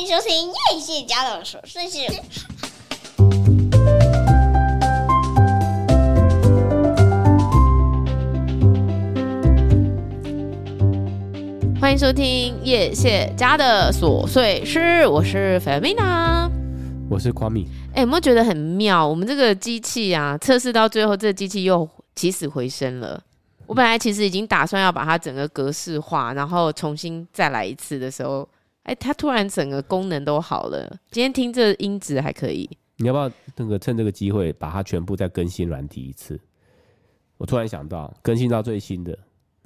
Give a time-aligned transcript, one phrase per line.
[0.00, 1.98] 欢迎收听叶谢家的琐碎事。
[11.78, 16.50] 欢迎收听叶谢家的琐碎事，我是 Femina，
[17.10, 17.68] 我是夸米。
[17.94, 19.06] 哎，有没有觉得很妙？
[19.06, 23.22] 我们这个机器啊，测试到最后，这个机器又起死回生了。
[23.66, 28.48] 我本来其实已经打算要把它整个格式化，然后重新再来一次的时候，
[28.90, 30.98] 哎，它突然整个功能都好了。
[31.12, 32.68] 今天听这音质还可以。
[32.96, 36.38] 你要不要那个趁这个机会把它全部再更新软体一次？
[37.36, 39.16] 我突然想到，更新到最新的，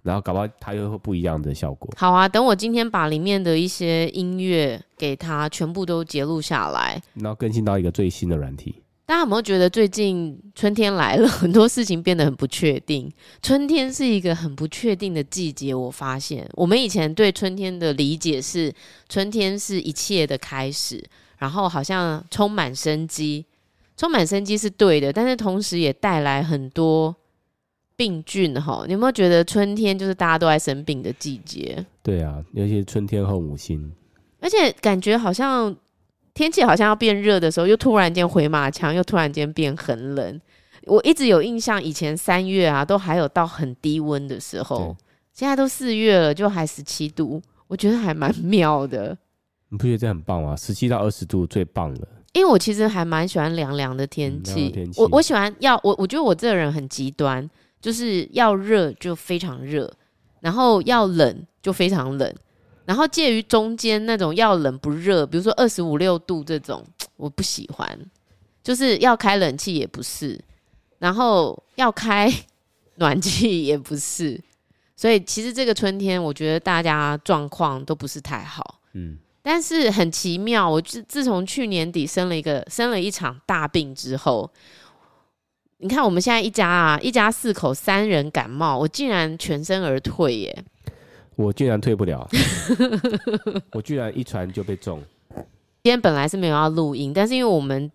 [0.03, 1.91] 然后搞不好它又会不一样的效果。
[1.97, 8.75] 好啊，等我今天把里面的一些音乐给它全部都截录下来，然后更新到一个最新的软体。
[9.07, 13.13] 大家有没有觉得最近春天来了，很多事情变得很不确定？
[13.43, 15.75] 春天是一个很不确定的季节。
[15.75, 18.73] 我发现我们以前对春天的理解是，
[19.07, 21.05] 春天是一切的开始，
[21.37, 23.45] 然后好像充满生机，
[23.95, 27.15] 充满生机是对的，但是同时也带来很多
[27.97, 28.55] 病菌。
[28.55, 31.85] 哈，你有没有觉得春天就是大家都在生病的季节？
[32.03, 33.93] 对啊，尤其是春天后母星，
[34.41, 35.77] 而且感觉好像。
[36.35, 40.41] 天气好像要变热的时候，又突然间回马枪，又突然间变很冷。
[40.87, 44.95] 我一直有印象，以前三月啊，都还有到很低温的时候，
[45.33, 49.17] 现在都四月了，就还十七度，我觉得还蛮妙的。
[49.71, 50.55] 你不觉得这很棒吗？
[50.55, 52.09] 十七到二十度最棒了。
[52.33, 57.49] 因为我其实还蛮喜欢凉凉的天气，嗯、我我喜欢要我我觉得我这个人很极端，
[57.81, 59.89] 就是要热就非常热，
[60.41, 62.35] 然后要冷就非常冷。
[62.85, 66.85] 然后介于中间那种要冷不热，比如说二十五六度这种，
[67.17, 67.99] 我不喜欢。
[68.63, 70.41] 就是要开冷气也不是，
[70.99, 72.33] 然后要开
[72.95, 74.41] 暖气也不是。
[74.97, 78.81] 所以其实这个春天，我觉得大家状况都不是太好。
[78.95, 84.51] 嗯，但是很奇妙，我自自从去年底生了一个生了一场大病之后，
[85.77, 90.65] 你看我们现在一家啊，一家四口三人感冒，我竟然全身而退耶。
[91.37, 92.29] 我居然退不了，
[93.73, 95.03] 我居然一传就被中。
[95.83, 97.91] 今天本来是没有要录音，但是因为我们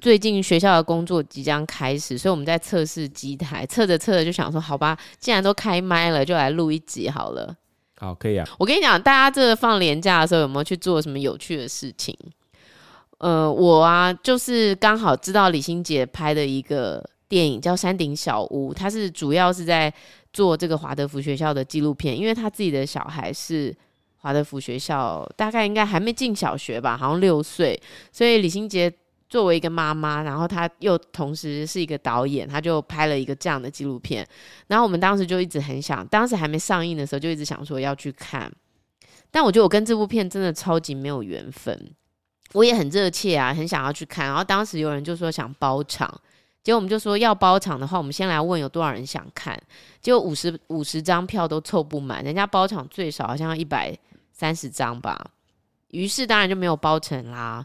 [0.00, 7.54] 最近学校的工作即将开始，所以我们在测试机台，测着测着就想说，好吧，既然都开麦了，就来录一集好了。
[7.98, 8.46] 好，可以啊。
[8.58, 12.16] 我跟你讲，大家这放年假的时候有没有去做什么有趣的事情？
[13.18, 19.92] 呃，我啊，就是刚好知道李心洁拍的一个电影叫《山顶小屋》，它是主要是在。
[20.34, 23.72] 做这个华德福学校的纪录片，因为他自己的小孩是
[24.16, 27.80] 华德福学校，大概应该还没进小学吧，好像六岁，
[28.10, 28.92] 所以李心洁
[29.28, 34.26] 作为一个妈妈，然后他又同时是一个导演，他就拍了一个这样的纪录片。
[34.66, 38.52] 然后我们当时就一直很想，当时还没上映的时候就一直想说要去看，
[39.30, 41.94] 但我觉得我跟这部片真的超级没有缘分，
[42.54, 44.26] 我也很热切啊，很想要去看。
[44.26, 46.20] 然后当时有人就说想包场。
[46.64, 49.56] 结果我们就说要包场的话，我们先来问有多少人想看。
[50.00, 53.96] 结果五十五十张票都凑不满，人家包场最少好像要一百
[54.32, 55.30] 三十张吧。
[55.90, 57.64] 于是当然就没有包成啦。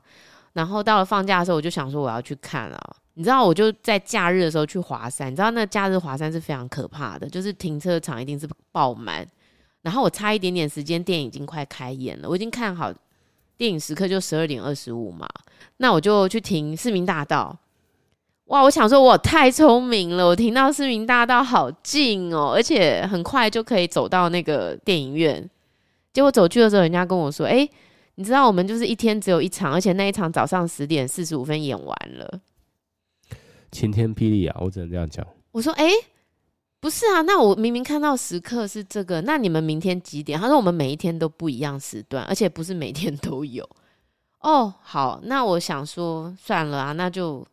[0.51, 2.95] 然后到了放假的时候，我就想说我要去看了。
[3.13, 5.31] 你知道，我就在假日的时候去华山。
[5.31, 9.25] 你知道那假日华山是非常可怕的，就是停车场一定是爆满。
[9.81, 12.93] 然后我差一点点时间，电影已经快开演了，我已经看好
[13.55, 15.25] 电影时刻就十二点二十五嘛。
[15.77, 17.57] 那我就去停市民大道。
[18.49, 18.63] 哇！
[18.63, 25.47] 我想说，我太聪明了，我停到市民大道好近哦，而且很快就可以走到那个电影院。
[26.11, 27.69] 结果走去的时候，人家跟我说：“哎，
[28.15, 32.39] 你知道我们就是一天只有一场，而且那一场早上十点四十五分演完了。”
[33.71, 34.57] 晴天霹雳啊！
[34.61, 35.23] 我只能这样讲。
[35.51, 35.87] 我说：“哎，
[36.79, 43.63] 不是啊，那我明明看到时刻是这个，那你们明天几点？”他说：“我们每一天都不一样时段，而且不是每天都有。”
[44.41, 47.45] 哦，好，那我想说算了啊，那就。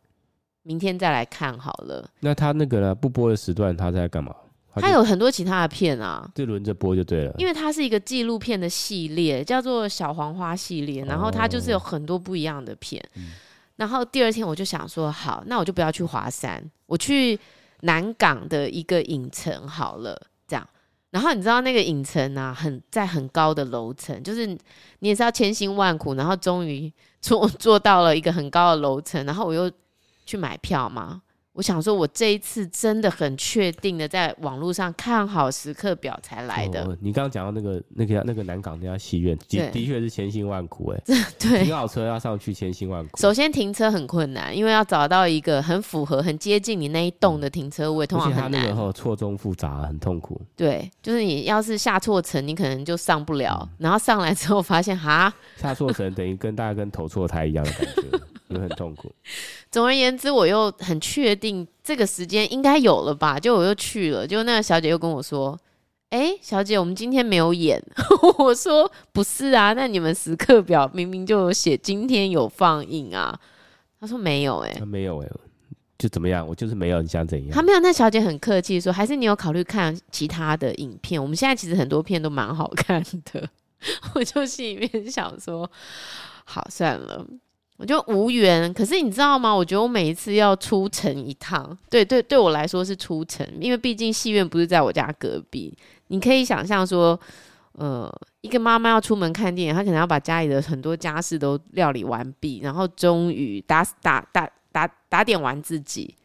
[0.67, 2.05] 明天再来看好了。
[2.19, 2.93] 那他那个呢？
[2.93, 4.35] 不播的时段他在干嘛？
[4.75, 7.33] 他有很多其他的片啊，就轮着播就对了。
[7.37, 13.01] 因为它是一个纪录片的系列，叫做小黄花系列，然后它就是有很多不一样的片。
[13.15, 13.21] 哦、
[13.77, 17.39] 然后第二天我就想说，好，那我就不要去华山，我去
[17.81, 20.15] 南港的一个影城好了。
[20.47, 20.67] 这样，
[21.11, 24.59] 然后你知道那个影城啊，很在很高的楼层，就是你
[25.07, 29.71] 也是要千辛万苦，然后终于坐坐到了一个很高的楼层，然后我又。
[30.27, 31.23] 去买票吗？
[31.53, 36.85] 我想说，我这一次真的很确定的在网络上看好时刻表才来的。
[36.85, 41.25] 哦、你刚刚讲到那个那个那个南港那家戏院，的的确是千辛万苦哎、 欸。
[41.39, 43.17] 对，停好车要上去千辛万苦。
[43.17, 48.45] 首先停车很困难，因为要找到一个很符合、很接近你那一栋的停车位，嗯、通常很难。
[48.45, 50.39] 而且它那个错综复杂，很痛苦。
[50.55, 53.57] 对，就是你要是下错层，你可能就上不了。
[53.63, 58.19] 嗯、然后上来之后发现，哈，下错层等于跟大家跟投错胎一样的感觉。
[58.49, 59.13] 也很痛苦。
[59.71, 63.39] 总而言之，我又很确定这个时间应该有了吧？
[63.39, 65.57] 就我又去了，就那个小姐又跟我说
[66.09, 67.81] ：“哎、欸，小姐，我们今天没有演。
[68.39, 73.37] ”我说：“不是啊，那你们时刻表明明就有写今天有放映啊。”
[73.99, 75.31] 她说：“没有、欸，哎，没有、欸，哎，
[75.97, 76.47] 就怎么样？
[76.47, 77.79] 我就是没有，你想怎样？”她没有。
[77.79, 81.21] 那小姐很客气说：“还是你有考虑看其他的影片？
[81.21, 83.03] 我们现在其实很多片都蛮好看
[83.33, 83.49] 的。
[84.15, 85.69] ”我就心里面想说
[86.45, 87.25] ：“好，算了。”
[87.77, 89.53] 我就无缘，可是你知道吗？
[89.53, 95.71] 我觉得我每一次要出城一趟，对对，对我来说是出城，因为毕竟戏院不是在我家隔壁。
[96.07, 97.19] 你可以想象说，
[97.73, 106.15] 呃，一个妈妈要出门看电影，她可能要把家里的很多家事都料理完毕，然后终于打打打打打点完自己，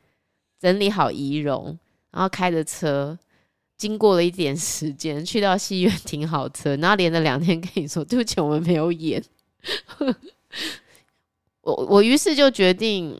[0.58, 1.78] 整理好仪容，
[2.12, 3.18] 然后开着车，
[3.76, 9.22] 经过了一点时间，去到戏院 停好车，然后连着两天跟你说对不起，我们没有演。
[11.62, 13.18] 我我于是就决定，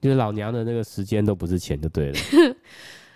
[0.00, 2.18] 就是老娘的那个时间都不是钱就对了。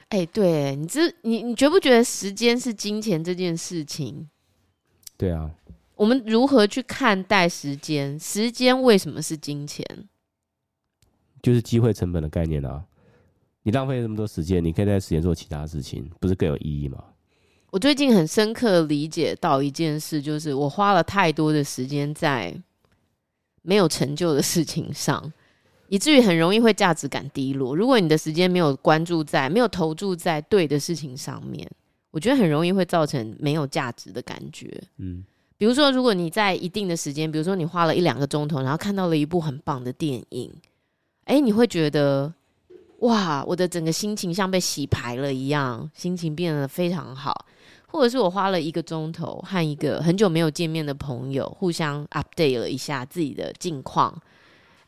[0.08, 4.28] 哎、欸，对，你这你你觉不觉得时间是金钱这件事情？
[5.16, 5.50] 对啊。
[5.96, 8.18] 我们如何去看待时间？
[8.20, 9.84] 时间为什么是金钱？
[11.42, 12.84] 就是机会成本的概念啊！
[13.62, 17.02] 你浪费这么多时间，你可以在时间做其他事情，不是更有意义吗？
[17.70, 22.54] 我最近很深刻理解到一件事，就是我花了太多的时间在。
[23.66, 25.32] 没有成就的事情上，
[25.90, 27.74] 以至于很容易会价值感低落。
[27.74, 31.68] 如果你的时间没有关注在、没有投注在对的事情上面，
[32.12, 34.80] 我觉得很容易会造成没有价值的感觉。
[34.98, 35.24] 嗯，
[35.58, 40.52] 比如说，如果你在一定的时间，比如说你花了一两个钟头，然后看到了一部很棒的电影，
[41.24, 42.32] 哎，你会觉得
[43.00, 47.46] 哇，我的整个心情像被洗牌了一样，心情变得非常好。
[47.96, 54.14] 或者是我花了一个钟头和一个很久没有见面的朋友互相 update 了一下自己的近况，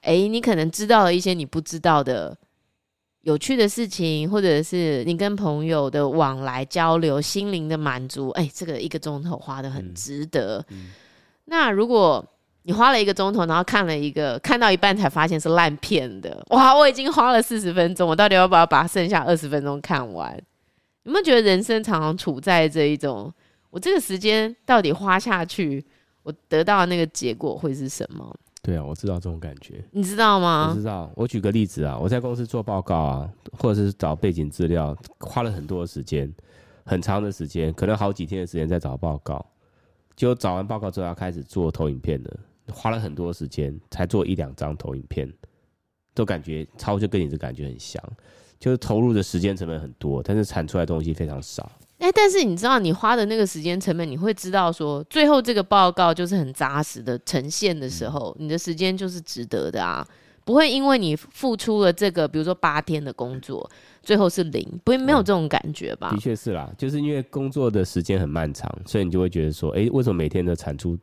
[0.03, 2.37] 诶，你可能知道了一些你不知道的
[3.23, 10.59] 有趣的事情，或者是你跟朋友的往来交流，心灵的满足，诶，这个一个钟头花的很值得。
[10.69, 10.91] 嗯嗯、
[11.47, 12.23] 那如果
[12.65, 20.39] 你花了一个钟头，然后看了一个看到一半才发现是烂片的，哇，我已经花了四十分钟，我到底要不要把剩下二十分钟看完？
[21.09, 23.33] 有没有觉得人生常常处在这一种，
[23.71, 25.83] 我这个时间到底花下去，
[26.23, 28.31] 我得到的那个结果会是什么？
[28.61, 29.83] 对啊，我知道这种感觉。
[29.93, 30.69] 你知道吗？
[30.69, 31.11] 我知道。
[31.17, 36.31] 我举个例子啊，我在公司做报告啊，或者是找背景资料，花了很多的时间，
[36.85, 39.43] 很长的时间，可能好几天的时间在找报告。
[40.15, 42.41] 结果找完报告之后要开始做投影片了，
[42.71, 45.33] 花了很多时间才做一两张投影片，
[46.13, 48.03] 都感觉超就跟你的感觉很像。
[48.59, 51.71] 就是投入的时间成本很多，但是产出来的东西非常少。
[51.99, 60.07] 哎、欸，但是你知道，你花的那个时间成本，你会知道说，最后这个报告就是很扎实的呈现的时候，嗯、你的时间就是值得的啊，
[60.45, 63.69] 不会因为你付出了这个，比如说八天的工作，
[64.01, 66.11] 最后是零，不会没有这种感觉吧？
[66.13, 70.97] 嗯、的确是啦，就是因为工作的时间很漫长，所以你就会觉得说，哎、欸，为什么每天的产出、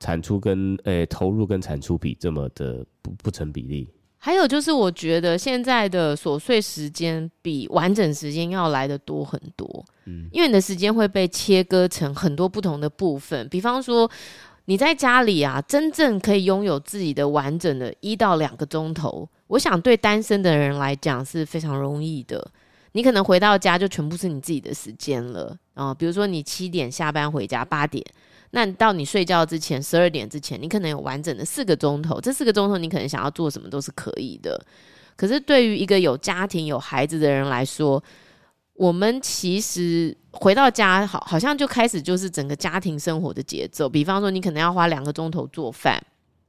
[0.00, 3.86] 产出跟诶、欸、投入跟产出比这么的不不成比例？
[4.20, 9.84] 还有就是，我觉得现在的琐碎时间比完整时间要来得多很多。
[10.06, 13.48] 嗯，因为你的时间会被切割成很多不同的部分。
[13.48, 14.10] 比方说，
[14.64, 22.44] 你在家里啊，真正可以拥有自己的完整的一到两个钟头，我想对单身的人来讲是非常容易的。
[22.92, 25.94] 你可能回到家就全部是你自己的时间了啊。
[25.94, 28.04] 比如说，你七点下班回家，八点。
[28.50, 32.18] 那到你睡觉之前，十二点之前，你可能有完整的四个钟头。
[32.20, 34.58] 这四个钟头，你可能想要做什么都是可以的。
[35.16, 38.02] 可是对于一个有家庭、有孩子的人来说，
[38.72, 43.86] 我们其实回到家，好，好像就开始就是整个家庭生活的节奏。
[43.88, 46.00] 比方说，你可能要花两个钟头做饭、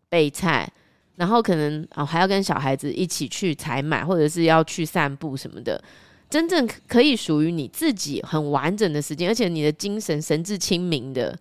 [0.08, 0.72] 备菜，
[1.18, 5.84] 然后可能啊还要跟小孩子一起去采买，或者是要去散步什么的。
[6.29, 11.38] 真正可以属于你自己很完整的时间，而且你的精神神志清明的。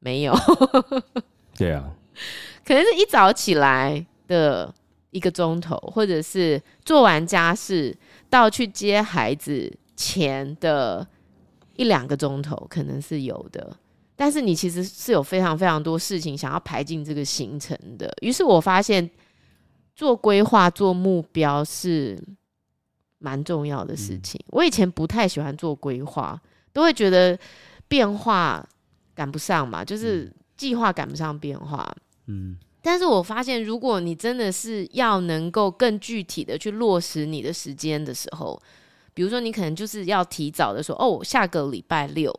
[0.00, 0.34] 没有，
[1.56, 1.90] 对啊，
[2.66, 4.74] 可能是一早起来的
[5.10, 7.96] 一个钟头，或者是做完家事
[8.28, 11.06] 到去接孩子前的
[11.76, 13.76] 一两个钟头，可能是有的。
[14.16, 18.12] 但是你其实是有非常非常多事情想要排进这个行程的。
[18.20, 19.08] 于是我发现
[19.96, 22.22] 做规划、做目标是
[23.18, 24.38] 蛮重要的事情。
[24.44, 26.38] 嗯、我以前不太喜欢做规划，
[26.72, 27.38] 都会觉得
[27.88, 28.66] 变化
[29.20, 31.94] 赶不上嘛，就是计划赶不上变化。
[32.24, 38.58] 嗯，但是我发现，如果你真的是要能够更具体的去落实你的时间的时候，
[39.12, 42.34] 比如说你可能就是要提早的说，哦，下个礼拜六，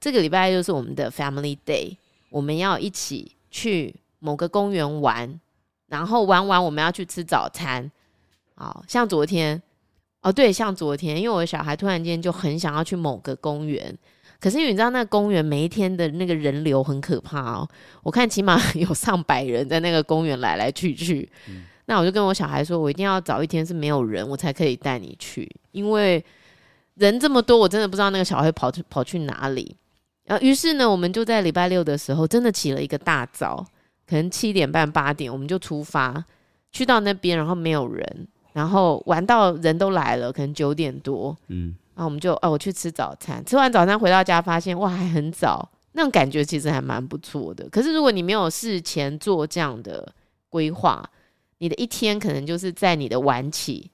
[0.00, 1.96] 这个礼拜六是我们的 Family Day，
[2.30, 5.40] 我们要一起去某个公园玩，
[5.86, 7.88] 然后玩完我们要去吃早餐。
[8.56, 9.62] 好像昨天，
[10.22, 13.96] 哦对，像昨天，因为我的小孩突然间就很想要去某个公园，
[14.44, 17.66] 可是因为你知道那公园每一天的那个人流很可怕哦，
[18.02, 26.22] 我看起码有上百人在那个公园来来去去，嗯、那我就跟我小孩说，我一定要找一天是没有人，我才可以带你去，因为
[26.96, 29.74] 人这么多，我真的不知道那个小孩跑去跑去哪里。
[30.24, 33.66] 然后于是呢，我们就在礼拜六的时候，真的起了一个大早，
[34.06, 36.22] 可能七点半八点，我们就出发
[36.70, 38.28] 去到那边，然后没有人。
[38.52, 47.68] 然后玩到人都来了，可能九点多，嗯，然后我们就哦，我去吃早餐，吃完早餐回到家，发现哇，还很早，那种感觉其实还蛮不错的。
[47.68, 50.12] 可是如果你没有事前做这样的
[50.48, 51.08] 规划，
[51.58, 53.90] 你的一天可能就是在你的晚起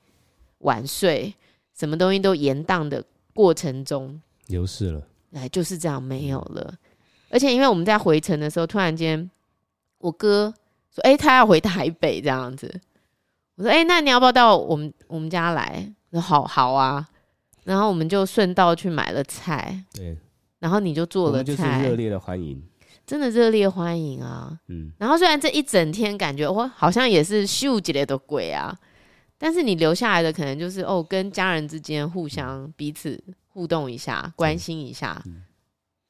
[0.58, 1.34] 晚睡，
[1.78, 3.04] 什么东西都延宕的
[3.34, 5.02] 过程中流逝了，
[5.34, 6.74] 哎，就是这样没有了。
[7.28, 9.30] 而且因为我们在回程的时候，突然间
[9.98, 10.52] 我哥
[10.94, 12.80] 说，哎，他要回台北这样子。
[13.56, 17.06] 我说：“哎、欸，那你要不要到我们我们家来？”说：“好好啊。”
[17.70, 19.84] 然后我们就顺道去买了菜。
[19.92, 20.16] 对。
[20.58, 22.60] 然后你就做了菜，就是热烈的欢迎，
[23.06, 24.58] 真的热烈欢迎啊！
[24.66, 24.92] 嗯。
[24.98, 28.76] 然后虽然这一整天感觉我好像也是秀几类的鬼啊，
[29.38, 35.42] 但是你留下来的可能就是哦，跟家人之间互相彼此互动一下，嗯、关心一下，嗯、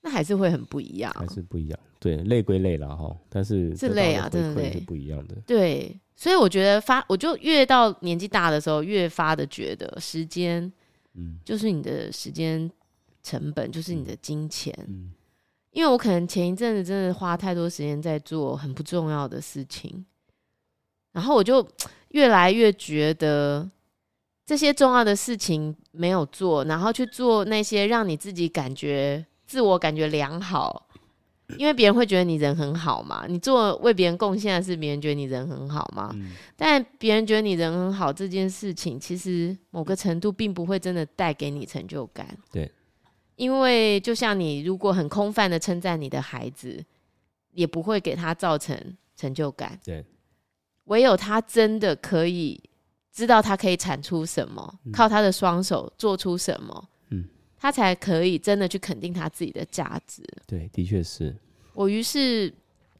[0.01, 1.79] 那还是会很不一样，还是不一样。
[2.01, 5.37] 对，累归累了哈，但是是累啊，真的累，是不一样的。
[5.47, 5.97] 对。
[6.17, 10.71] 所以我觉得发，我就越到年纪大的时候，越发的觉得时间，
[11.21, 12.71] 嗯，就是你的时间
[13.23, 14.75] 成本，就是你的金钱。
[14.89, 15.13] 嗯，
[15.71, 20.05] 因为我可能前一阵子真的花太多时间在做很不重要的事情，
[21.13, 21.67] 然后我就
[22.11, 23.71] 越来越觉得
[24.45, 30.89] 这些重要的事情没有做，然后去做那些让你自己感觉自我感觉良好。
[31.59, 36.11] 因为别人会觉得你人很好嘛，你做为别人贡献的事，别人觉得你人很好嘛。
[36.15, 42.27] 嗯、但别人觉得你人很好这件事情，其实某个程度并不会真的带给你成就感。
[42.53, 42.71] 对，
[43.37, 46.85] 因为就像你如果很空泛的称赞你的孩子，
[47.53, 49.79] 也不会给他造成成就感。
[49.85, 50.05] 对，
[50.85, 52.61] 唯有他真的可以
[53.13, 56.89] 知道他可以产出什么，嗯、靠他的双手做出什么。
[57.61, 60.23] 他才可以真的去肯定他自己的价值。
[60.47, 61.37] 对，的确是。
[61.75, 62.53] 我于是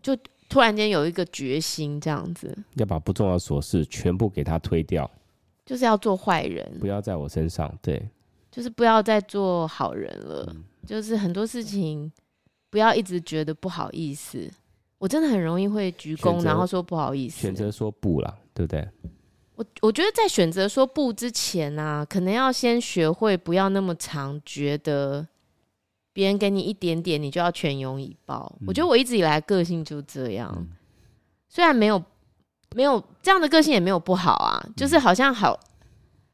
[0.03, 0.17] 就
[0.49, 5.11] 突然间有一个决心，这样子要把不重要琐事全部给他推掉，
[5.65, 7.73] 就是要做坏人，不要在我身上。
[7.81, 8.07] 对，
[8.51, 10.47] 就是不要再做好人了。
[10.51, 12.13] 嗯、就是很多事情
[12.69, 14.51] 不要一直觉得不好意思。
[14.99, 18.87] 我真的很容易会鞠躬，然后说不好意思，选择说不了，对不对？
[19.61, 25.27] 我我觉得在选择说不之前啊，可能要先学会不要那么常觉得
[26.15, 28.51] 别人给你一点点，你就要全拥以报。
[28.61, 30.67] 嗯、我觉得我一直以来个性就这样，嗯、
[31.47, 32.03] 虽然没有
[32.75, 35.61] 没有这样的个性也没有不好啊，嗯、就是好像好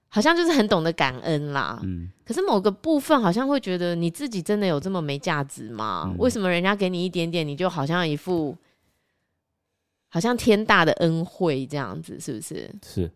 [0.08, 1.80] 好像就是很懂得感恩啦。
[1.82, 6.04] 嗯、可是某个部分好像会觉得你自己真的有这么没价值吗？
[6.06, 8.56] 嗯、为什么人家给你一点点，你就好像一副？
[10.16, 12.74] 好像天大的恩惠这样子，是不是？
[12.82, 13.10] 是，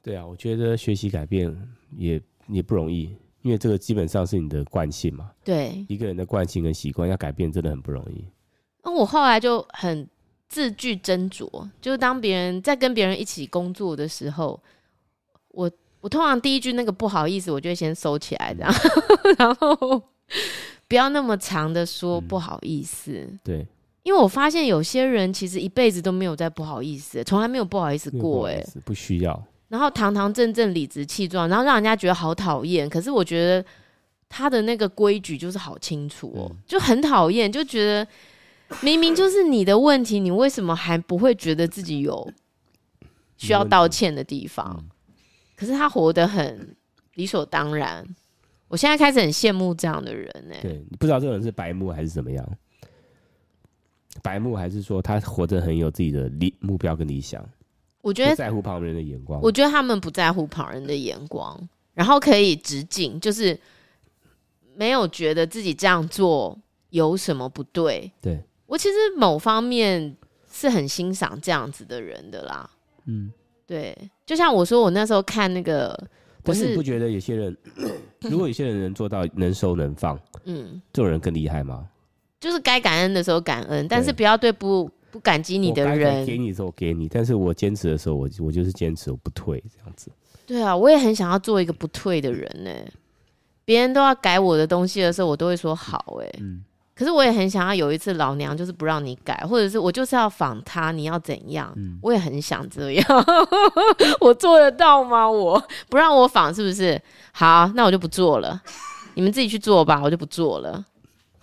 [0.00, 1.52] 对啊，我觉得学习改变
[1.96, 5.32] 也也不容易，因为这个基本上是你的惯性嘛。
[5.42, 8.24] 对，一个人的惯性跟习惯要改变，真的很不容易。
[8.84, 10.08] 那我后来就很
[10.48, 14.62] 字句斟酌，就是当别人在跟别人一起工作的时候，
[15.48, 15.68] 我
[16.00, 20.00] 我通常第一句那个不好意思，我就会先收起来，这样，嗯、 然后
[20.86, 23.10] 不要那么长的说不好意思。
[23.10, 23.66] 嗯、对。
[24.06, 29.44] 因为我发现有些人其实一辈子都没有在不好意思，从来没有不好意思过，哎，不需要。
[29.66, 32.88] 然后堂堂正正、理直气壮，然后让人家觉得好讨厌。
[32.88, 33.66] 可是我觉得
[34.28, 38.06] 他的那个规矩就是好清楚哦，嗯、就很讨厌，就觉得
[38.80, 42.32] 明明就是你的问题，你为什么还不会觉得自己有
[43.36, 44.76] 需要道歉的地方？
[44.78, 44.88] 嗯、
[45.56, 46.76] 可是他活得很
[47.14, 48.06] 理所当然。
[48.68, 52.48] 我现在开始很羡慕这样的人，哎，对，你不知道这个人是白目还是怎么样。
[54.22, 57.44] 白目还是说他活着很有自己的理目标跟理想？
[58.02, 59.40] 我觉得在乎旁人的眼光。
[59.42, 61.58] 我觉得他们不在乎旁人的眼光，
[61.92, 63.58] 然后可以直进，就是
[64.76, 66.56] 没有觉得自己这样做
[66.90, 68.12] 有什么不对。
[68.20, 70.16] 对，我其实某方面
[70.52, 72.70] 是很欣赏这样子的人的啦。
[73.06, 73.32] 嗯，
[73.66, 75.98] 对，就像我说，我那时候看那个
[76.44, 77.56] 但是你不觉得有些人，
[78.30, 81.88] 如果有些人能做到能收能放，嗯，这种人更厉害吗？
[82.40, 90.10] 就是该感恩的时候感恩，但是不要对不不感激你的人，给你的时候给你，但是我坚持的时候，我我就是坚持，我不退这样子。
[90.46, 92.70] 对啊，我也很想要做一个不退的人呢。
[93.64, 96.30] 别人都要改我的东西的时候，我都会说好哎。
[96.40, 96.62] 嗯。
[96.94, 101.72] 可是我也很想要有一次老娘就是不让你改，或者是我就是要仿他，你要怎样？
[101.76, 101.98] 嗯。
[102.00, 103.04] 我也很想这样，
[104.20, 105.28] 我做得到吗？
[105.28, 107.00] 我不让我仿是不是？
[107.32, 108.62] 好，那我就不做了。
[109.14, 110.84] 你们自己去做吧，我就不做了。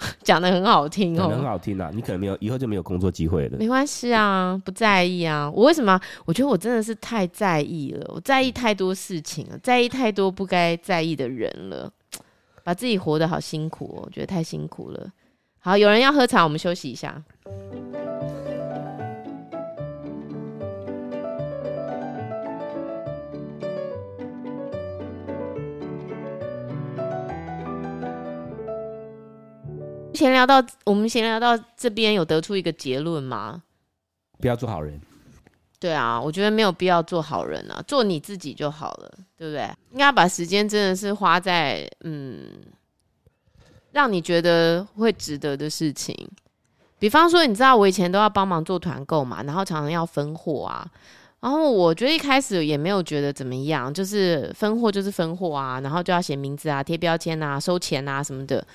[0.23, 1.89] 讲得很好听哦，很好听啊！
[1.93, 3.57] 你可能没有以后就没有工作机会了。
[3.57, 5.49] 没关系啊，不在意啊。
[5.49, 5.99] 我为什么？
[6.25, 11.91] 我觉得我真的是太在意了，我在意太多事情了，在意太多不该在意的人了，
[12.63, 15.07] 把自己活得好辛苦哦，我觉得太辛苦了。
[15.59, 17.23] 好，有人要喝茶，我们休息一下。
[30.13, 33.63] 闲聊到我们闲聊到这边，有得出一个结论吗？
[34.39, 34.99] 不要做好人。
[35.79, 39.69] 对啊，我觉得没有必要做好人啊，做你自己就好了，对不对？
[39.91, 42.49] 应该把时间真的是花在嗯，
[43.91, 46.15] 让你觉得会值得的事情。
[46.99, 50.89] 比方说，你知道我以前都要帮忙做团购嘛，然后常常要分货啊。
[51.41, 58.65] 然后我觉得一开始也没有觉得怎么样，就是分货就是分货啊，然后就要写名字啊、贴标签啊、收钱啊什么的。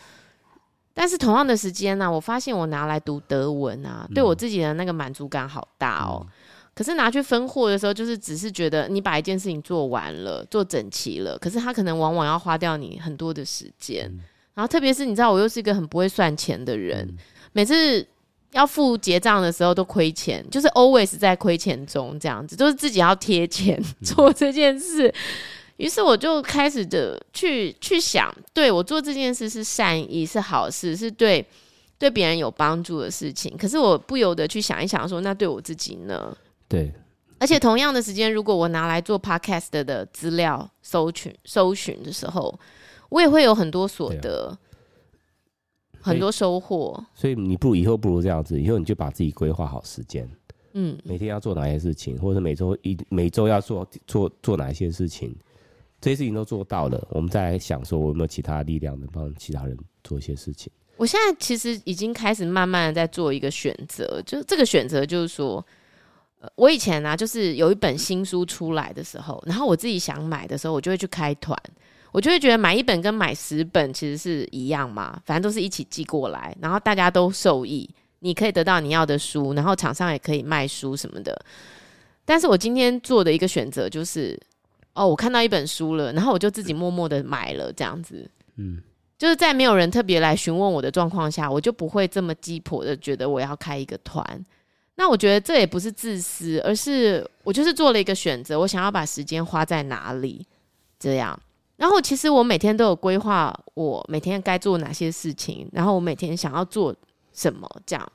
[1.01, 6.27] 但是同样的时间呢、啊，我发现我拿来读德文啊，对我自己的那个满足感好大哦。
[6.27, 6.29] 嗯、
[6.75, 14.07] 可是拿去分货的时候，就是只是觉得你把一件事情做完了，做整齐了，可是它可能往往要花掉你很多的时间。
[14.09, 14.19] 嗯、
[14.55, 17.17] 然后特别是你知道，我又是一个很不会算钱的人，嗯、
[17.53, 18.05] 每次
[18.51, 25.15] 要付结账的时候都亏钱，就是 always 在亏钱中这样子，都、就是自己要贴钱做这件事。
[25.79, 31.47] 嗯于是我就开始的去去想，对，我做这件事是善意，是好事，是对
[31.97, 33.57] 对别人有帮助的事情。
[33.57, 36.37] 可是我不由得去想一想，说那对我自己呢？
[36.69, 36.93] 对。
[37.39, 42.53] 而且同样的时间，如果我拿来做 podcast 的资料搜寻搜寻的时候，
[43.11, 44.59] 我也会有很多所得，啊、
[46.03, 47.01] 很多收获。
[47.15, 50.29] 所以你不如以后不如这样子，以后你就把自己规划好时间，
[50.73, 55.37] 嗯，每天要做哪些事情，或者每周一每周要做做做哪些事情。
[56.01, 60.71] 这些事情都做到了，我们再来想说，我有没有其他力量能帮其他人做一些事情？
[60.97, 65.65] 我现在其实已经开始慢慢的在做一个选择，就这个选择就是说，
[66.41, 71.57] 呃，我以前呢、就是有一本新书出来的时候，然后我自己想买的时候，我就会去开团，
[72.13, 77.89] 我就会觉得买一本跟买十本其实是一样嘛，反正都是一起寄过来，然后大家都受益，
[78.21, 81.37] 你可以得到你要的书，然后厂商也可以卖书什么的。
[82.25, 84.39] 但是我今天做的一个选择就是。
[84.99, 88.83] 哦，我看到一本书了，然后我就自己默默的买了，这样子，嗯，
[89.17, 94.45] 就是在没有人特别来询问我的状况下，我就不会这么鸡婆的觉得我要开一个团。
[94.97, 100.45] 那我觉得这也不是自私，而是我就是做了一个选择，我想要把时间花在哪里，
[100.99, 101.39] 这样。
[101.77, 106.93] 然后其实我每天都有规划，我每天该做哪些事情，然后我每天想要做
[107.33, 108.13] 什么，这样，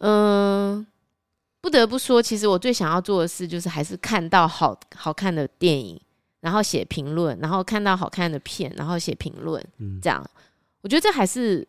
[0.00, 0.84] 嗯。
[1.68, 6.00] 不得不说，其实我最想要做的事就是还是看到好好看的电影，
[6.40, 10.24] 然后写评论，然后看到好看的片，然后写评论，嗯，这样，
[10.80, 11.68] 我觉得这还是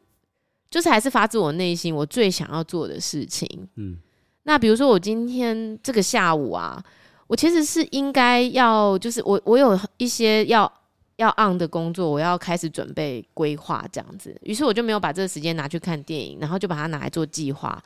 [0.72, 3.68] 就是还是发自我内心我最想要做的事情。
[3.76, 3.98] 嗯，
[4.44, 6.82] 那比如说我今天这个下午啊，
[7.28, 10.72] 我其实是应该要就是我我有一些要
[11.18, 17.84] 要 on 的工作，我要开始准备规划这样子，于是我就没有把这个时间拿去看电影，然后就把它拿来做计划。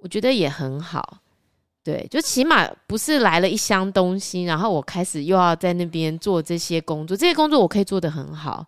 [0.00, 1.18] 我觉得也很好，
[1.84, 8.66] 对，就起码不是来了一箱东西，然后我开始又要在那边做这些工作，这些工作我可以做得很好，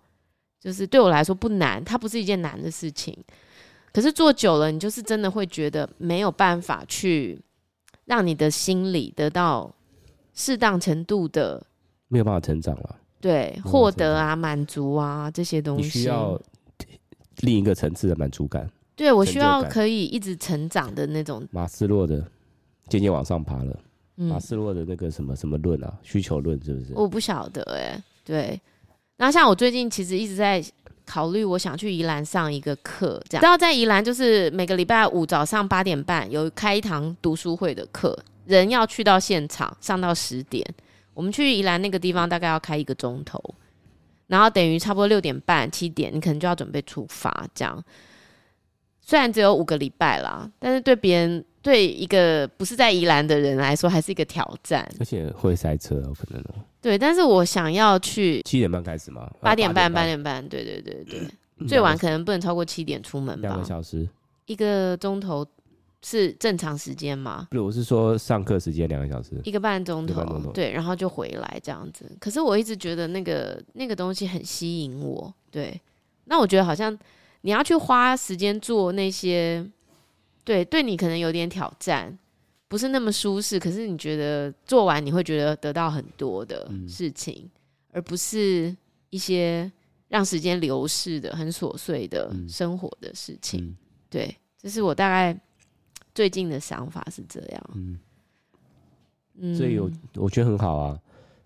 [0.59, 3.16] 就是对我来说不难，它不是一件难的事情。
[3.92, 7.38] 可是做久了，你就是真的会觉得没有办法去
[8.07, 9.70] 让你的心理得到
[10.33, 11.62] 适当程度的
[12.09, 16.40] 没有办法成长了，对，获得啊，满足啊这些东西，你需要
[17.40, 18.70] 另一个层次的满足感。
[18.94, 21.46] 对，我需要可以一直成长的那种。
[21.51, 22.25] 马斯洛的
[22.90, 23.74] 渐渐往上爬了。
[24.16, 26.92] 嗯、马斯洛的那个什么什么论啊，需求论是不是？
[26.94, 28.05] 我不晓得哎、欸。
[28.22, 28.61] 对。
[29.16, 30.62] 然后像我最近其实一直在
[31.07, 33.40] 考虑，我想去宜兰上一个课，这样。
[33.40, 40.66] 知道在宜兰就是每个礼拜五早上八点半有开一堂读书会的课，人要去到现场上到十点。
[41.14, 43.42] 我们去宜兰那个地方大概要开一个钟头，
[44.26, 47.83] 然后等于差不多六点半七点，你可能就要准备出发这样。
[49.00, 54.88] 虽然只有五个礼拜啦，但是对别人，对一个不是在宜兰的人来说，还是一个挑战。
[54.99, 56.42] 而且会塞车，有可能。
[56.81, 59.31] 对，但是我想要去七点半开始吗？
[59.40, 63.49] 八点半，八点点半，对对对对，最晚可能不能超过七点出门吧。
[63.49, 64.09] 两个小时，
[64.46, 65.46] 一个钟头
[66.03, 67.49] 是正常时间吗？
[67.51, 72.11] 不是，我是说上课时间两个小时，一个半钟头，头对，然后就回来这样子。
[72.18, 75.79] 可是我一直觉得那个那个东西很吸引我，对。
[76.25, 76.96] 那我觉得好像
[77.40, 79.66] 你要去花时间做那些，
[80.44, 82.18] 对，对你可能有点挑战。
[82.68, 87.50] 不是那么舒适，可是你觉得做完你会觉得得到很多的事情，嗯、
[87.94, 88.76] 而不是
[89.11, 89.68] 一些
[90.07, 93.64] 让时间流逝的很琐碎的生活的事情。
[93.64, 93.76] 嗯、
[94.09, 95.37] 对，这是我大概
[96.14, 97.70] 最近的想法是这样。
[97.74, 97.98] 嗯，
[99.38, 100.96] 嗯，所以有我觉得很好啊，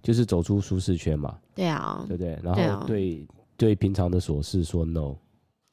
[0.02, 1.38] 就是走出舒适圈嘛。
[1.54, 2.38] 对啊，对不对？
[2.42, 3.26] 然后对对，
[3.56, 5.16] 对平常的琐事说 no。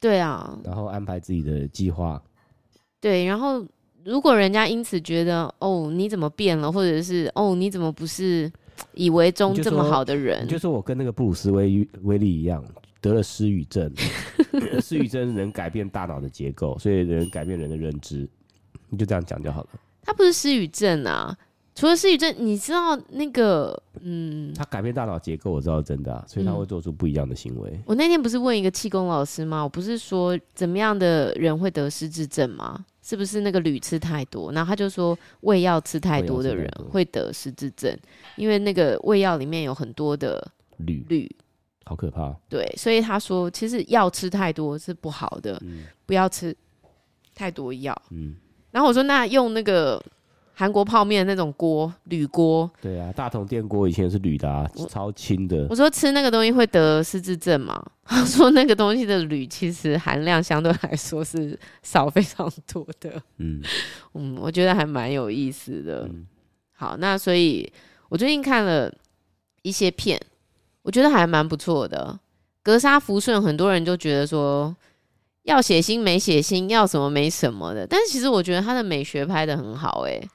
[0.00, 2.22] 对啊，然后安排自己的计划。
[3.02, 3.62] 对，然后。
[4.04, 8.50] 如果人家因此觉得哦，你怎么变了，或者是哦，你怎么不是
[8.94, 10.44] 以为中这么好的人？
[10.48, 12.60] 就说我跟那个布鲁斯威威利一样
[13.00, 13.88] 得了失语症，
[14.82, 18.28] 失语症能改变大脑的结构，所以能改变人的认知。
[18.88, 19.68] 你就这样讲就好了。
[20.02, 21.38] 他不是失语症啊，
[21.76, 27.70] 除了失语症，你知道那个嗯，他改变大脑结构，我知道真的、啊，所以他会做出不一样的行为。
[27.70, 29.62] 嗯、我那天不是问一个气功老师吗？
[29.62, 32.84] 我不是说怎么样的人会得失智症吗？
[33.02, 34.52] 是不是那个铝吃太多？
[34.52, 37.94] 然后他就说，胃药吃太多的人会得失智症，
[38.36, 40.42] 因为那个胃药里面有很多的
[40.78, 41.36] 铝，铝
[41.84, 42.34] 好可怕。
[42.48, 46.56] 对，所以他说，其实药吃太多是不好的，嗯、不要吃
[47.34, 48.00] 太多药。
[48.10, 48.36] 嗯，
[48.70, 50.02] 然后我说，那用那个。
[50.62, 52.70] 韩国泡面那种锅，铝锅。
[52.80, 55.66] 对啊，大同电锅以前是铝的啊，超轻的。
[55.68, 57.84] 我说吃那个东西会得失智症吗？
[58.06, 63.20] 他说那个东西的铝其实含量相对来说是少非常多的。
[63.38, 63.60] 嗯
[64.14, 66.08] 嗯，我觉得还蛮有意思的。
[66.08, 66.24] 嗯、
[66.76, 67.68] 好，那所以
[68.08, 68.88] 我最近看了
[69.62, 70.20] 一些片，
[70.82, 72.16] 我觉得还蛮不错的。
[72.62, 74.72] 格杀福顺，很多人就觉得说。
[75.44, 80.28] 要血腥没血腥，要什么没什么的，但是其实我觉得他的美学拍的很好，欸，哎，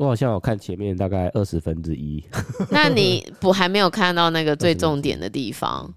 [0.00, 2.24] 我好像有看前面大概二十分之一，
[2.72, 5.92] 那你不还没有看到那个最重点的地方？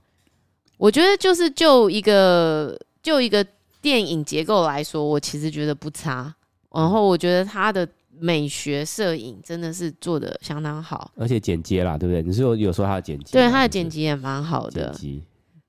[0.77, 3.45] 我觉得就是就一个就一个
[3.81, 6.35] 电影结构来说，我其实觉得不差，
[6.75, 7.87] 然后我觉得他的
[8.19, 12.21] 美学摄影真的是做的相当好，而且剪接啦，对不对？
[12.21, 14.93] 你是有有说他的剪辑，对他的剪辑也蛮好的，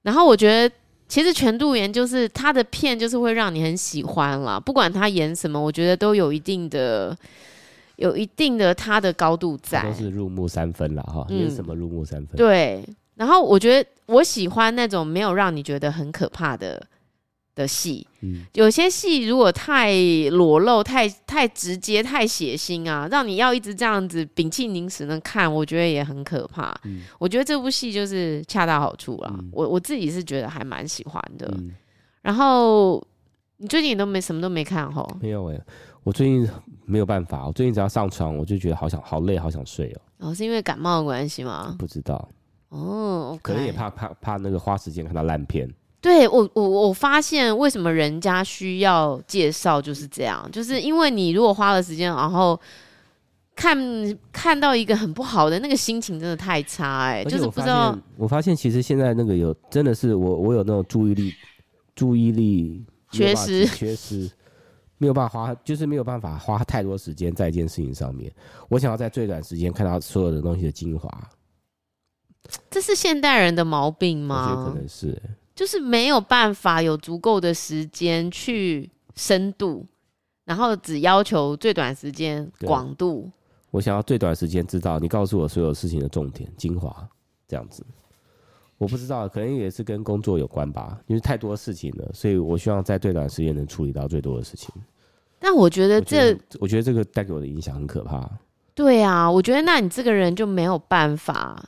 [0.03, 0.75] 然后我觉得。
[1.07, 4.59] 其实全度妍就是他的片，就是会让你很喜欢啦。
[4.59, 7.17] 不管他演什么，我觉得都有一定的、
[7.97, 11.27] 有一定的他的高度在，都是入木三分了哈。
[11.31, 12.37] 演、嗯、什么入木三分？
[12.37, 12.85] 对。
[13.15, 16.85] 然后我觉得我喜欢那种没有让你觉得很可怕的。
[17.57, 19.95] 的戏，嗯、有些戏如果太
[20.33, 26.75] 裸露、太太直接、太血腥啊，让你要一直这样子屏气凝神的看，我觉得也很可怕。
[26.83, 29.33] 嗯、我觉得这部戏就是恰到好处啦。
[29.39, 31.47] 嗯、我我自己是觉得还蛮喜欢的。
[31.59, 31.71] 嗯、
[32.23, 33.01] 然后
[33.59, 35.09] 你最近都没什么都没看吼？
[35.23, 35.63] 没有哎、欸，
[36.05, 36.49] 我最近
[36.85, 40.29] 没有办法，我最近只要上床，我就觉得好想好累，好想睡哦。
[40.29, 41.75] 哦，是因为感冒的关系吗？
[41.79, 42.29] 不知道。
[42.69, 45.69] 哦，okay、可能也怕怕怕那个花时间看到烂片。
[46.01, 52.61] 对我，我我发现为什么人家需要介绍就是这样，就是因为你如果花了时间，然后
[53.57, 53.79] 看
[54.31, 57.97] 看到一个很不好的那个心情，真的太差哎、欸，就是不知道。
[58.19, 61.33] 我发现其实现在那个有真的是我我有那种注意力
[61.95, 64.31] 注意力缺失缺失，
[65.05, 68.33] 没有办法花，就是没有办法花太多时间在一件事情上面。
[68.71, 71.31] 我想要在最短时间看到所有的东西的精华，
[72.71, 74.49] 这是现代人的毛病吗？
[74.49, 75.23] 我觉得可能是、欸。
[75.55, 79.85] 就是没有办法有足够的时间去深度，
[80.47, 83.31] 然后只要求最短时间广度。
[83.71, 87.07] 我想要最短时间知道你告诉我所有事情的重点精华，
[87.47, 87.85] 这样子。
[88.79, 94.75] 我不知道，可能也是跟工作有关吧，因为太多事情了，所以我希望在最短时间能处理到最多的事情。
[95.45, 98.27] 但我觉得这，我觉得，这个带给我的影响很可怕。
[98.75, 101.63] 对啊，我觉得那你这个人就没有办法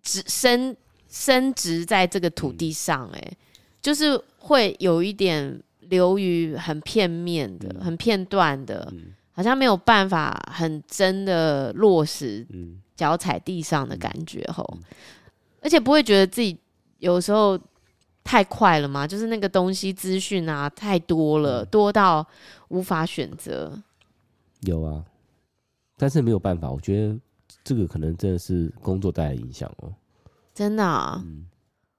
[0.00, 0.76] 只深。
[1.08, 3.32] 深植在这个土地上，哎，
[3.80, 8.92] 就是会有一点流于很片面的、很片段的，
[9.32, 12.44] 好像没有办法很真的落实
[12.96, 14.76] 脚踩地上的感觉吼，
[15.62, 16.58] 而且不会觉得自己
[16.98, 17.58] 有时候
[18.26, 22.26] 太快了嘛，就是那个东西资讯啊太多了，多到
[22.68, 23.72] 无法选择。
[24.62, 25.04] 有啊，
[25.96, 27.16] 但是没有办法，我觉得
[27.62, 29.92] 这个可能真的是工作带来影响哦。
[30.52, 31.46] 真的啊，嗯、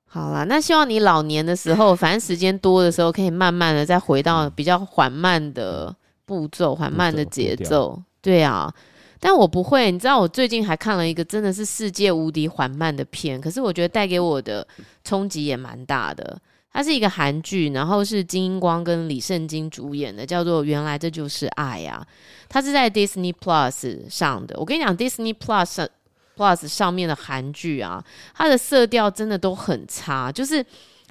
[0.05, 8.01] 好啦，那希望你老年的时候，反正时间多的时候，可以慢慢的再回到比较缓慢的步骤、缓慢的节奏。
[8.21, 8.73] 对啊，
[9.19, 14.67] 但我不会，你知道，我最近还看了一个真的是世界无敌缓慢的片，可是我觉得带给我的
[15.03, 16.39] 冲击也蛮大的。
[16.71, 22.05] 它是一个韩剧，然后是金英光跟李圣经主演的，叫做《原来这就是爱》啊。
[22.47, 24.55] 它是在 Disney Plus 上的。
[24.59, 25.87] 我跟你讲，Disney Plus
[26.35, 28.03] Plus 上面的韩剧啊，
[28.35, 30.63] 它的色调真的都很差，就是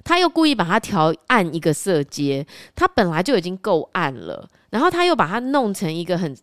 [0.05, 6.33] 他又故意把它调暗一个色阶，它本来就已经够暗了，然后他又把它弄成一个很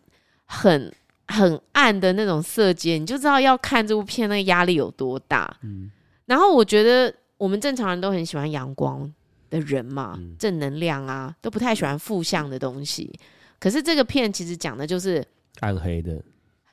[0.44, 0.92] 很
[1.28, 5.56] 很暗的那种色阶，你就知道要看这部片那个压力有多大。
[5.62, 5.90] 嗯，
[6.26, 7.14] 然后我觉得。
[7.37, 9.12] 我们正常人都很喜欢阳光
[9.50, 13.12] 的人嘛，嗯、正能量啊，都不太喜欢负向的东西。
[13.58, 15.22] 可是这个片其实讲的就是
[15.58, 16.22] 暗黑的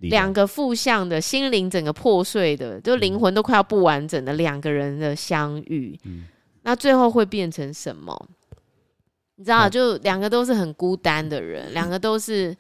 [0.02, 6.00] 两个负向的心灵，整个破碎的，就灵魂都快要不完整的两个人的相遇。
[6.06, 6.26] 嗯、
[6.62, 8.30] 那最后会变成什么？
[9.36, 12.56] 你知道，就两个都是很孤单的人，两个都是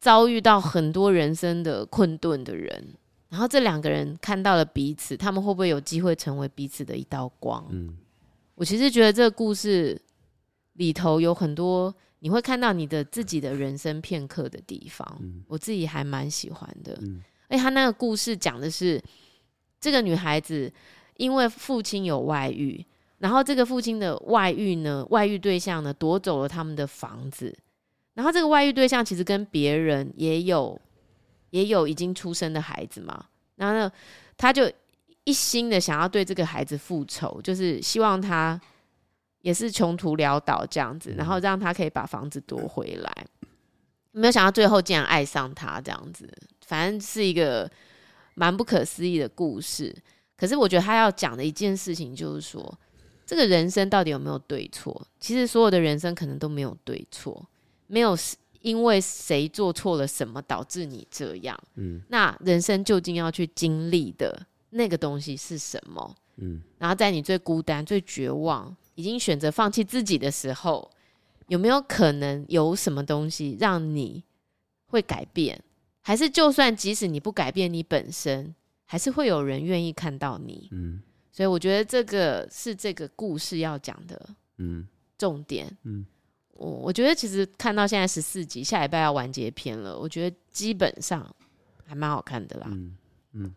[0.00, 2.94] 遭遇到很多人生的困顿的人。
[3.28, 7.66] 然后这两个人看到了彼此，他们会不会有机会成为彼此的一道光？
[7.68, 7.94] 嗯，
[8.54, 10.00] 我其实觉得这个故事
[10.74, 16.98] 里头有很多你会看到你的自己的人生片刻的地方，嗯，我自己还蛮喜欢的。
[17.02, 19.02] 嗯，而且他那个故事讲的是
[19.78, 20.72] 这个女孩子
[21.18, 22.82] 因为父亲有外遇，
[23.18, 27.54] 然后这个父亲的外遇呢，外遇对象呢夺走了他们的房子，
[28.18, 30.76] 然后这个外遇对象其实跟别人也有。
[31.50, 33.24] 也有已经出生的孩子嘛，
[33.56, 33.90] 然后呢，
[34.36, 34.70] 他就
[35.24, 38.60] 一心的想要对这个孩子复仇，就是希望他
[39.40, 43.26] 也是穷途潦倒这样子，然后让他可以把房子夺回来。
[44.12, 46.30] 没有想到最后竟然爱上他这样子，
[46.66, 47.66] 反正是一个
[48.34, 49.96] 蛮不可思议的故事。
[50.36, 52.78] 可是我觉得他要讲的一件事情就是说，
[53.24, 55.08] 这个人生到底有没有对错？
[55.18, 57.48] 其实所有的人生可能都没有对错，
[57.88, 58.16] 没有。
[58.60, 61.56] 因为谁做错了什么导致你这样？
[61.76, 66.16] 嗯，那人生究竟要去经历的那个东西是什么？
[66.38, 70.90] 嗯，然后在你最孤单、最绝望、已经选择放弃自己的时候，
[71.46, 74.24] 有没有可能有什么东西让你
[74.88, 75.62] 会改变？
[76.00, 78.52] 还是就算即使你不改变你本身，
[78.86, 80.68] 还是会有人愿意看到你？
[80.72, 84.84] 嗯，所以我觉得这个是这个故事要讲的，嗯，
[85.16, 86.04] 重点，嗯。
[86.58, 89.96] 我我觉得其实看到现在十四集，下礼拜要完结篇了。
[89.96, 91.24] 我觉得基本上
[91.86, 92.66] 还蛮好看的啦。
[92.70, 92.96] 嗯
[93.32, 93.54] 嗯，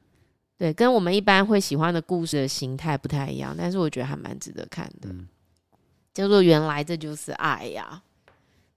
[0.56, 5.10] 对，跟我们一般会喜欢的故事的形态不太一样，但是我觉得还蛮值得看的。
[5.10, 5.28] 嗯、
[6.14, 8.02] 叫做原来这就是爱呀，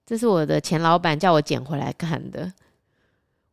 [0.05, 2.51] 这是我的前老板叫我捡回来看的。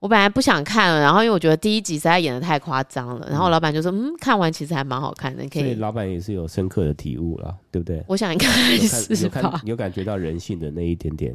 [0.03, 8.03] 我本来不想看了，然后因为我觉得第一集实在演的太夸张了，然后老板就说：“嗯，看完其实还蛮好看的。”可以，所以老板也是有深刻的体悟了，对不对？
[8.09, 9.41] 我想应该是吧。
[9.41, 11.33] 有看，有感觉到人性的那一点点，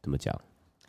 [0.00, 0.32] 怎么讲？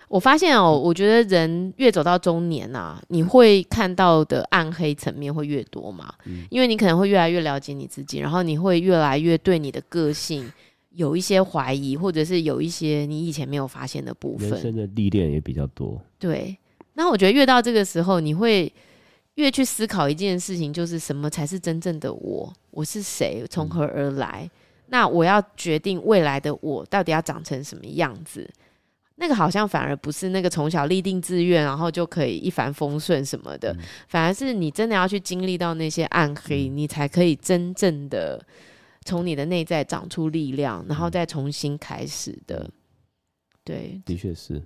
[0.08, 10.52] 我发现哦，我觉得人越走到中年啊，你会看到的暗黑层面会越多嘛，嗯，因为你可能会越来越了解你自己，然后你会越来越对你的个性
[10.94, 14.50] 有一些怀疑，或者是有一些你以前没有发现的部分。
[14.50, 16.02] 人生的历练也比较多。
[16.20, 16.58] 对，
[16.94, 18.72] 那我觉得越到这个时候，你会
[19.36, 22.54] 越去思考一件事情，就是什么才是真正的我？
[22.72, 23.46] 我是谁？
[23.50, 24.44] 从何而来？
[24.44, 24.52] 嗯、
[24.88, 28.50] 那我要决定未来的我到底要长成什么样子？
[29.16, 38.44] 那个好像反而不是那个从小立定志愿，然后就可以一帆风顺什么的，嗯、反而是你真的要去经历到那些暗黑，嗯、你才可以真正的
[39.12, 42.64] 从你的内在长出力量，然后再重新开始的。
[42.64, 42.72] 嗯、
[43.66, 44.62] 对，的确是。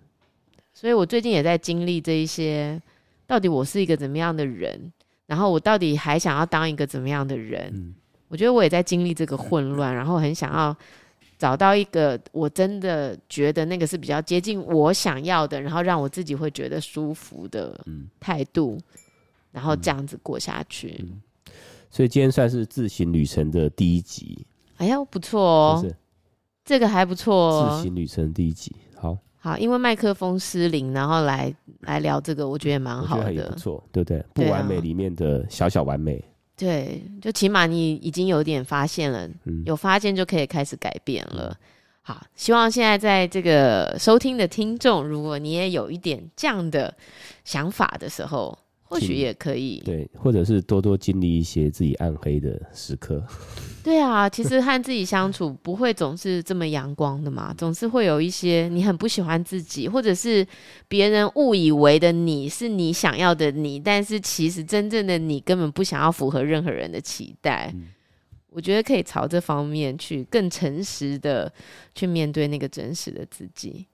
[0.72, 2.80] 所以我最近也在经历这一些，
[3.26, 4.94] 到底我是一个怎么样的人？
[5.26, 7.72] 然后我到底还想要当一个怎么样的人？
[7.74, 7.96] 嗯、
[8.28, 10.78] 我觉得我也在经历这个混乱，然后很想要
[11.40, 17.84] 找到一个我真的觉得那个是比较接近我想要的，然后让我自己会觉得舒服的
[18.20, 19.02] 态度，嗯、
[19.54, 21.00] 然后这样子过下去。
[21.00, 21.20] 嗯、
[21.96, 24.46] 所以今天算是自行旅程的第一集。
[24.76, 25.96] 哎呀，不错哦，是
[26.66, 28.76] 这个还不错哦，自行旅程第一集。
[28.98, 34.22] 好，好因为麦克风失灵，然后来来聊这个，我觉得也蛮好的，也不错，对不对？
[34.34, 36.22] 不完美里面的小小完美，
[36.58, 41.58] 对，就起码你已经有点发现了，嗯、有发现就可以开始改变了。
[42.02, 46.94] 好，希望现在在这个收听的听众，如果你也有一点这样的
[47.46, 48.60] 想法的时候。
[48.88, 53.22] 或许也可以，对，或者是多多经历一些自己暗黑的时刻。
[53.84, 60.46] 对啊，其实和自己相处不会总是这么阳光的嘛，总是会有一些你很不喜欢自己，或者是
[60.88, 67.72] 别人误以为的你是你想要的你，但是其实真正的你根本不想要符合任何人的期待。
[67.76, 67.88] 嗯，
[68.50, 71.52] 我觉得可以朝这方面去更诚实的
[71.94, 73.86] 去面对那个真实的自己。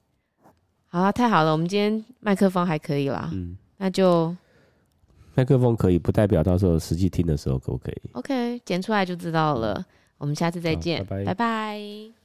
[0.86, 4.34] 好啊，太好了，我们今天麦克风还可以啦，嗯，那就
[5.34, 9.84] 麦克风可以，不代表到时候实际听的时候可不可以？OK，剪出来就知道了。
[10.18, 12.21] 我们下次再见，拜拜拜拜